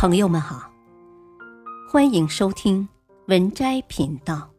[0.00, 0.72] 朋友们好，
[1.86, 2.88] 欢迎收听
[3.26, 4.50] 文摘频道。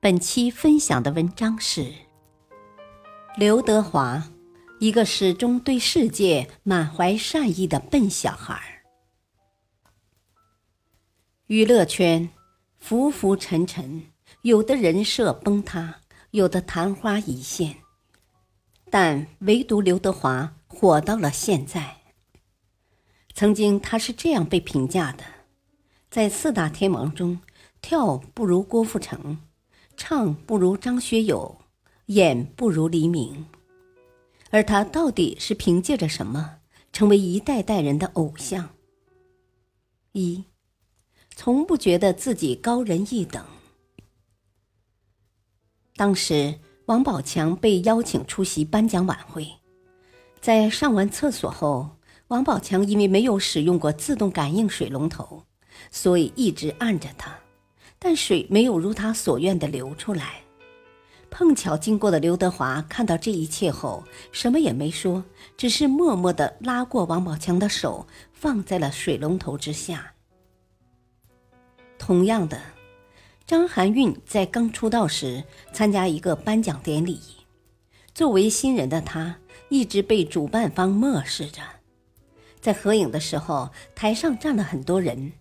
[0.00, 1.92] 本期分享的文章是
[3.36, 4.26] 刘德华，
[4.80, 8.58] 一个始终对世界满怀善意的笨小孩。
[11.48, 12.30] 娱乐圈
[12.78, 14.02] 浮浮沉沉，
[14.40, 15.96] 有的人设崩塌，
[16.30, 17.76] 有的昙花一现，
[18.90, 21.98] 但唯独刘德华火到了现在。
[23.36, 25.22] 曾经他是这样被评价的：
[26.10, 27.38] 在四大天王中，
[27.82, 29.36] 跳不如郭富城，
[29.94, 31.58] 唱不如张学友，
[32.06, 33.44] 演不如黎明。
[34.48, 36.60] 而他到底是凭借着什么
[36.94, 38.70] 成为一代代人的偶像？
[40.12, 40.44] 一，
[41.34, 43.44] 从不觉得自己高人一等。
[45.94, 49.46] 当时王宝强被邀请出席颁奖晚会，
[50.40, 51.95] 在上完厕所后。
[52.28, 55.44] 王宝强因为没有使用过自动感应水龙头，
[55.92, 57.32] 所以一直按着它，
[58.00, 60.40] 但水没有如他所愿的流出来。
[61.30, 64.02] 碰巧经过的刘德华看到这一切后，
[64.32, 65.22] 什么也没说，
[65.56, 70.14] 只是默默地拉过王宝强的手，放在了水龙头之下。
[71.98, 72.60] 同样的，
[73.46, 77.20] 张含韵在刚出道时参加一个颁奖典礼，
[78.12, 79.36] 作为新人的她
[79.68, 81.62] 一直被主办方漠视着。
[82.66, 85.34] 在合影的时候，台上站了很多人。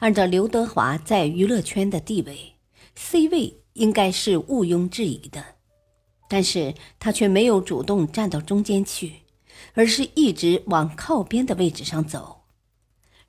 [0.00, 2.52] 按照刘德华在娱乐圈的地位
[2.94, 5.42] ，C 位应该是毋庸置疑的，
[6.28, 9.22] 但是他却没有主动站到中间去，
[9.72, 12.42] 而是一直往靠边的位置上走。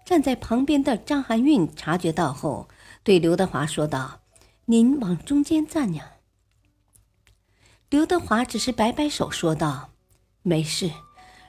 [0.06, 2.68] 站在旁边的张含韵察觉到后，
[3.02, 4.20] 对刘德华说道
[4.68, 6.16] ：“您往中间站呀。”
[7.90, 9.92] 刘德华只是摆摆手说道
[10.44, 10.92] ：“没事，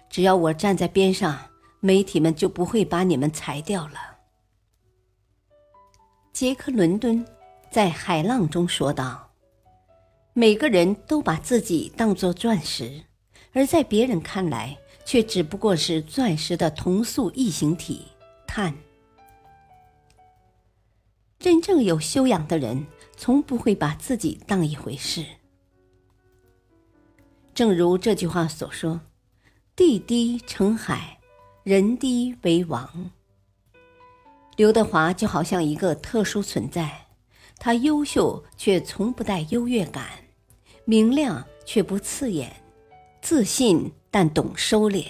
[0.09, 1.37] 只要我站在边上。”
[1.81, 4.19] 媒体们就不会把你们裁掉了。
[6.33, 7.25] 杰克·伦敦
[7.71, 9.31] 在《海浪》中说道
[10.34, 13.05] ：“每个人都把自己当作钻石，
[13.53, 18.06] 而在别人看来，却只不过是钻石的同素异形体——
[18.47, 18.75] 碳。”
[21.39, 25.25] 真正有修养的人，从不会把自己当一回事。
[27.55, 29.00] 正如这句话所说
[29.75, 31.18] ：“地低成海。”
[31.63, 33.11] 人低为王。
[34.57, 37.07] 刘德华就好像一个特殊存在，
[37.59, 40.07] 他优秀却从不带优越感，
[40.85, 42.63] 明亮却不刺眼，
[43.21, 45.07] 自信但懂收敛，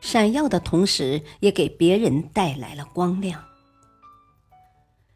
[0.00, 3.44] 闪耀的同时也给别人带来了光亮。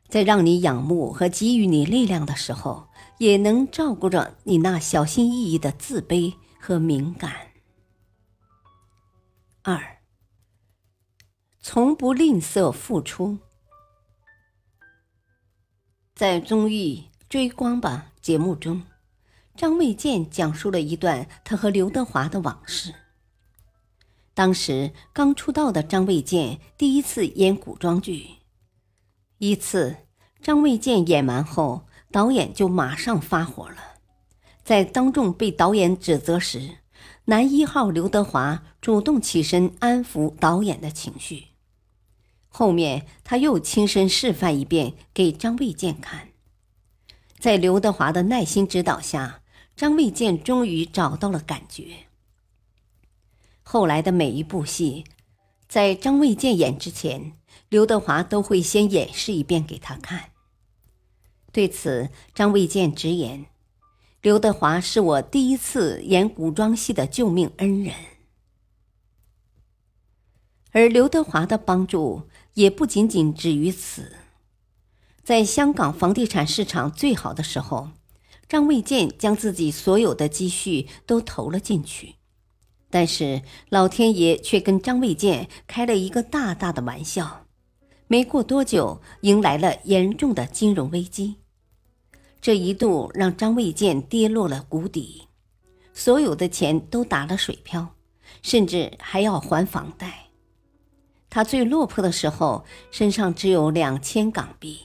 [0.09, 2.87] 在让你仰慕和给予你力量的时候，
[3.19, 7.33] 也能照顾着你那小心翼翼的自卑和敏感。
[9.63, 9.96] 二。
[11.77, 13.37] 从不吝啬付出。
[16.15, 18.85] 在综艺《追光吧》节目中，
[19.55, 22.95] 张卫健讲述了一段他和刘德华的往事。
[24.33, 28.27] 当时刚出道的张卫健第一次演古装剧，
[29.37, 29.97] 一次
[30.41, 33.77] 张卫健演完后，导演就马上发火了，
[34.65, 36.79] 在当众被导演指责时，
[37.27, 41.49] 男一号刘德华主动起身安抚导演的情绪。
[42.59, 46.29] 后面他又亲身示范一遍给张卫健看，
[47.39, 49.43] 在刘德华的耐心指导下，
[49.77, 52.07] 张卫健终于找到了感觉。
[53.63, 55.05] 后来的每一部戏，
[55.69, 57.35] 在张卫健演之前，
[57.69, 60.31] 刘德华都会先演示一遍给他看。
[61.53, 63.45] 对此，张卫健直言
[64.23, 67.95] ：“刘德华是我第一次演古装戏的救命恩人。”
[70.73, 72.29] 而刘德华的帮助。
[72.57, 74.17] 也不仅仅止于此，
[75.23, 77.91] 在香港房地产市场最好的时候，
[78.49, 82.15] 张卫健将自己所有的积蓄都投了进去，
[82.89, 87.45] 但是老天爷却跟张卫健开了一个大大的玩笑，
[88.07, 91.37] 没过多久迎来了严重的金融危机，
[92.41, 95.25] 这一度让张卫健跌落了谷底，
[95.93, 97.97] 所有的钱都打了水漂，
[98.41, 100.26] 甚至还要还房贷。
[101.37, 104.81] 他最落魄的时候，身上只有两千港币。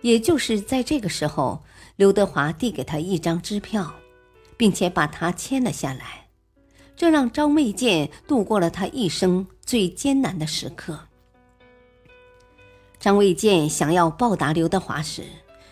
[0.00, 1.64] 也就是在这个时候，
[1.96, 3.92] 刘德华递给他一张支票，
[4.56, 6.28] 并且把他签了下来，
[6.94, 10.96] 这让张卫健度过了他一生最艰难的时刻。
[13.00, 15.24] 张卫健想要报答刘德华时，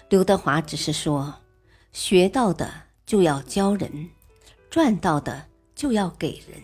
[0.08, 1.32] 刘德华只是说
[1.94, 2.68] ：“学到的
[3.06, 4.10] 就要教人，
[4.68, 5.46] 赚到的
[5.76, 6.60] 就要给人。”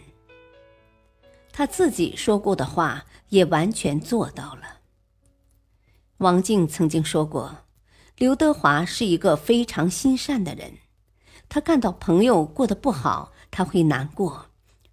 [1.52, 4.78] 他自己说过的话也完全做到了。
[6.18, 7.64] 王静曾经说过，
[8.16, 10.78] 刘德华是一个非常心善的人，
[11.48, 14.46] 他看到朋友过得不好，他会难过，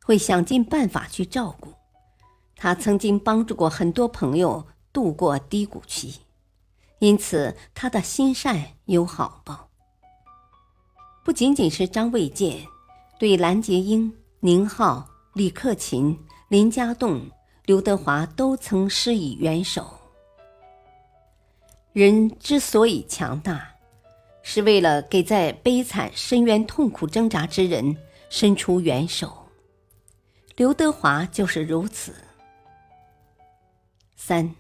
[0.04, 1.74] 会想尽办法去照顾。
[2.56, 6.22] 他曾经帮助过很多朋友度过低谷期，
[7.00, 9.70] 因此他的心善有好报。
[11.24, 12.66] 不仅仅是张卫健，
[13.20, 17.30] 对蓝洁瑛、宁浩、李克勤、林家栋、
[17.66, 20.00] 刘德华都曾施以援手。
[21.94, 23.76] 人之所以强大，
[24.42, 27.96] 是为了给在悲惨深渊痛苦挣扎之人
[28.32, 29.46] 伸出援手。
[30.56, 32.16] 刘德华就是如此。
[34.16, 34.56] 三，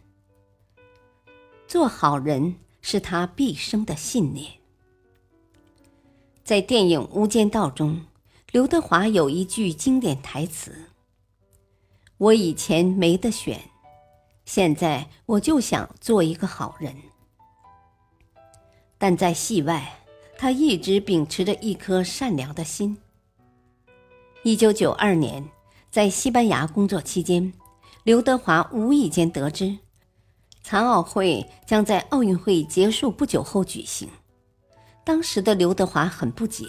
[1.67, 4.51] 做好人是他毕生的信念。
[6.43, 8.05] 在电影《无间道》中，
[8.51, 10.85] 刘德华有一句经典台词
[12.19, 13.59] ：“我以前没得选，
[14.43, 16.93] 现在我就想做一个好人。”
[18.99, 20.01] 但在戏外，
[20.37, 22.97] 他一直秉持着一颗善良的心。
[24.43, 25.47] 一九九二年，
[25.89, 27.53] 在西班牙工作期间。
[28.03, 29.77] 刘德华无意间得知，
[30.63, 34.09] 残奥会将在奥运会结束不久后举行。
[35.05, 36.65] 当时的刘德华很不解，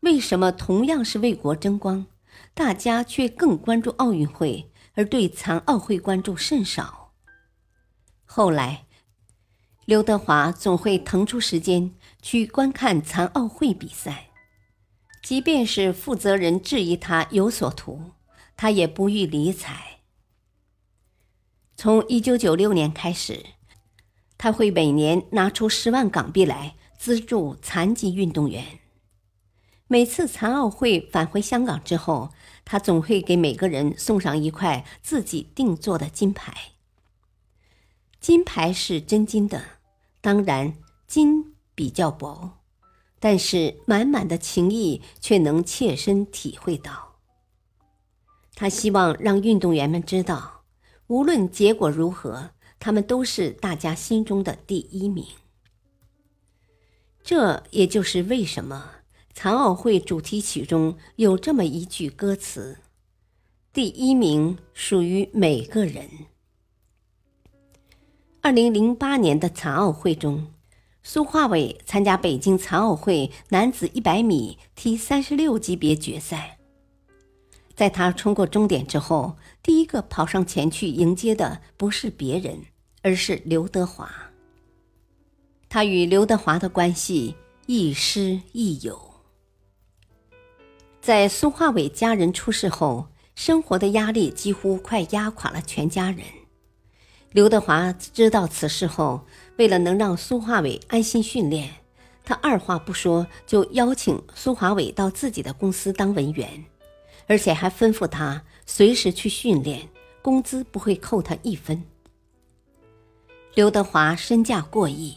[0.00, 2.06] 为什么同样是为国争光，
[2.54, 7.12] 大家却更关注奥运会，而对残奥会关注甚少？
[8.24, 8.86] 后来，
[9.84, 14.30] 刘德华总会腾出时间去观看残奥会比赛，
[15.22, 18.12] 即便是负责人质疑他有所图，
[18.56, 20.00] 他也不予理睬。
[21.76, 23.44] 从一九九六年开始，
[24.38, 28.78] 他会每年拿出十万港币来资助残疾运动员。
[29.92, 32.30] 每次残奥会返回香港之后，
[32.64, 36.70] 他总会给每个人送上一块自己定做的金牌。
[38.18, 39.62] 金牌是真金的，
[40.22, 42.52] 当然金比较薄，
[43.20, 47.16] 但是满满的情谊却能切身体会到。
[48.54, 50.62] 他希望让运动员们知道。
[51.08, 55.26] 无论结果如何，他们都是大家心中的第一名。
[57.22, 59.01] 这也就是为什么
[59.34, 62.78] 残奥会主题曲中有这么一句歌词
[63.72, 66.08] ：“第一名属于每个人。”
[68.42, 70.52] 二零零八年的残奥会中，
[71.02, 76.58] 苏化伟参加北京残奥会男子一百米 T 三十六级别决赛。
[77.74, 82.66] 在他冲过终点之后，第一个跑上前去迎接的不是别人，
[83.00, 84.12] 而是刘德华。
[85.68, 87.34] 他与刘德华的关系
[87.66, 89.11] 亦师亦友。
[91.02, 96.20] 在苏化伟家人出事后，生活的压力几乎快压垮了全家人。
[97.32, 99.26] 刘德华知道此事后，
[99.56, 101.68] 为了能让苏化伟安心训练，
[102.24, 106.64] 他二话不说就邀请苏华伟到自己的公司当文员。
[107.26, 109.88] 而且还吩咐他随时去训练，
[110.22, 111.82] 工资不会扣他一分。
[113.54, 115.16] 刘德华身价过亿，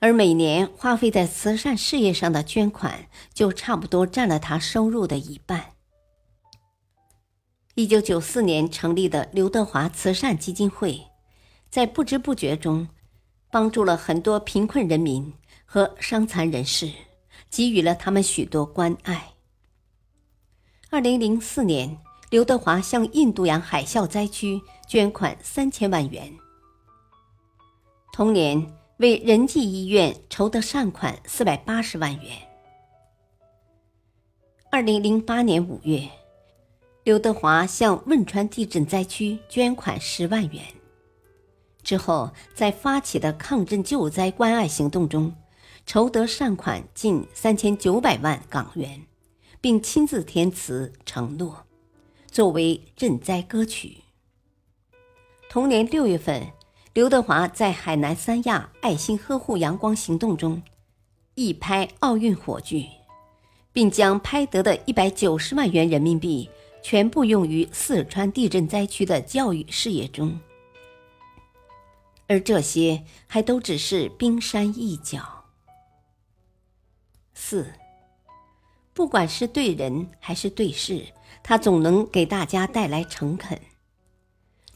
[0.00, 5.72] 而每年花费在慈善事业上的捐款就差不多占了他收入的一半。
[7.74, 11.00] 一九九四年成立的刘德华慈善基金会，
[11.70, 12.88] 在不知不觉中，
[13.50, 15.32] 帮助了很多贫困人民
[15.64, 16.92] 和伤残人士，
[17.50, 19.34] 给予了他们许多关爱。
[20.90, 21.98] 二零零四年，
[22.30, 26.32] 刘德华向印度洋海啸灾区捐款三千万元。
[28.12, 32.32] 同年，为仁济医院筹得善款四百八十万元。
[34.70, 36.08] 二零零八年五月，
[37.04, 40.62] 刘德华向汶川地震灾区捐款十万元。
[41.84, 45.32] 之后，在发起的抗震救灾关爱行动中，
[45.86, 49.02] 筹得善款近三千九百万港元。
[49.60, 51.66] 并亲自填词承诺，
[52.30, 53.96] 作为赈灾歌曲。
[55.50, 56.46] 同年六月份，
[56.98, 60.60] 刘德华在海南三亚爱心呵护阳光行动中，
[61.36, 62.90] 一拍奥运火炬，
[63.72, 66.50] 并将拍得的一百九十万元人民币
[66.82, 70.40] 全部用于四川地震灾区的教育事业中。
[72.26, 75.44] 而这些还都只是冰山一角。
[77.32, 77.72] 四。
[78.92, 81.06] 不管是对人还是对事，
[81.44, 83.56] 他总能给大家带来诚恳。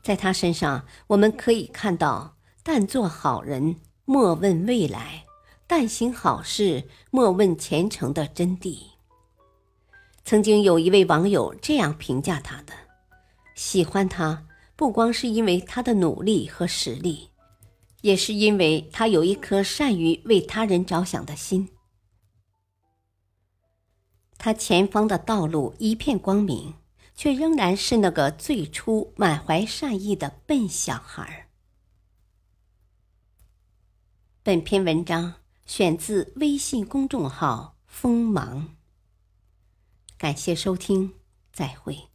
[0.02, 5.24] 在他身上，我们可以看到“但做好人，莫问未来；
[5.66, 8.78] 但行好事，莫问前程”的真谛。
[10.24, 12.72] 曾经有一位网友这样评价他的
[13.54, 17.30] ：“喜欢他，不光是因为他的努力和实力，
[18.00, 21.68] 也是因为他有一颗善于为他人着想的心。
[24.38, 26.74] 他前方的道路一片光明，
[27.14, 31.48] 却仍然是那个最初满怀善意的笨小孩。
[34.42, 35.34] 本篇文章
[35.66, 38.76] 选自微信公众号“锋芒”。
[40.18, 41.14] 感谢收听，
[41.52, 42.11] 再会。